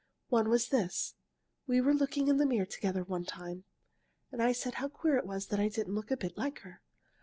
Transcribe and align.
One 0.29 0.49
was 0.49 0.69
this. 0.69 1.13
We 1.67 1.79
were 1.79 1.93
looking 1.93 2.27
in 2.27 2.37
the 2.37 2.45
mirror 2.47 2.65
together 2.65 3.03
one 3.03 3.23
time, 3.23 3.65
and 4.31 4.41
I 4.41 4.51
said 4.51 4.73
how 4.81 4.87
queer 4.87 5.15
it 5.17 5.27
was 5.27 5.45
that 5.49 5.59
I 5.59 5.67
didn't 5.69 5.93
look 5.93 6.09
a 6.09 6.17
bit 6.17 6.35
like 6.39 6.61
her. 6.61 6.81